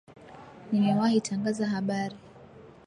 [0.71, 2.15] Nimewahi tangaza habari